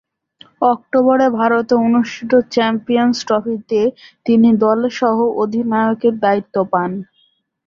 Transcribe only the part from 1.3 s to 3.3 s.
ভারতে অনুষ্ঠিত চ্যাম্পিয়ন্স